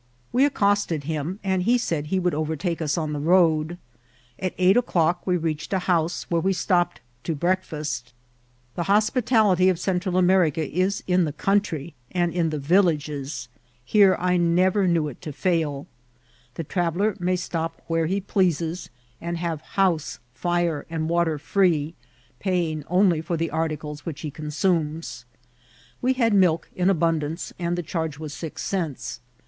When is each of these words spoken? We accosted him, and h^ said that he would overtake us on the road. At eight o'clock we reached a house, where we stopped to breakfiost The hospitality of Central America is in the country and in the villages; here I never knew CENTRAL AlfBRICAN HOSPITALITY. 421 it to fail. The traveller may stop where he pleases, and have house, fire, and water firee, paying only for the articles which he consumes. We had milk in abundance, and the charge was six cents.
We 0.31 0.45
accosted 0.45 1.03
him, 1.03 1.39
and 1.43 1.63
h^ 1.65 1.79
said 1.79 2.05
that 2.05 2.09
he 2.09 2.17
would 2.19 2.33
overtake 2.33 2.81
us 2.81 2.97
on 2.97 3.13
the 3.13 3.19
road. 3.19 3.77
At 4.39 4.55
eight 4.57 4.75
o'clock 4.75 5.27
we 5.27 5.37
reached 5.37 5.73
a 5.73 5.77
house, 5.85 6.23
where 6.23 6.41
we 6.41 6.53
stopped 6.53 7.01
to 7.23 7.35
breakfiost 7.35 8.05
The 8.73 8.85
hospitality 8.89 9.69
of 9.69 9.77
Central 9.77 10.17
America 10.17 10.67
is 10.67 11.03
in 11.05 11.25
the 11.25 11.31
country 11.31 11.93
and 12.11 12.33
in 12.33 12.49
the 12.49 12.57
villages; 12.57 13.47
here 13.85 14.17
I 14.19 14.37
never 14.37 14.87
knew 14.87 15.03
CENTRAL 15.07 15.33
AlfBRICAN 15.33 15.33
HOSPITALITY. 15.35 15.61
421 15.61 15.85
it 15.85 15.85
to 15.85 15.85
fail. 15.85 15.87
The 16.55 16.63
traveller 16.63 17.15
may 17.19 17.35
stop 17.35 17.83
where 17.85 18.07
he 18.07 18.19
pleases, 18.19 18.89
and 19.21 19.37
have 19.37 19.61
house, 19.77 20.17
fire, 20.33 20.87
and 20.89 21.09
water 21.09 21.37
firee, 21.37 21.93
paying 22.39 22.83
only 22.87 23.21
for 23.21 23.37
the 23.37 23.51
articles 23.51 24.03
which 24.07 24.21
he 24.21 24.31
consumes. 24.31 25.25
We 26.01 26.13
had 26.13 26.33
milk 26.33 26.71
in 26.75 26.89
abundance, 26.89 27.53
and 27.59 27.77
the 27.77 27.83
charge 27.83 28.17
was 28.17 28.33
six 28.33 28.63
cents. 28.63 29.19